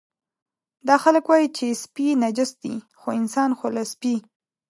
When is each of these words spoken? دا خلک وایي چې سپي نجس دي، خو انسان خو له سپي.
دا 0.87 0.95
خلک 1.03 1.23
وایي 1.27 1.47
چې 1.57 1.67
سپي 1.83 2.07
نجس 2.23 2.51
دي، 2.63 2.75
خو 2.99 3.07
انسان 3.19 3.49
خو 3.57 3.67
له 3.75 3.83
سپي. 3.93 4.15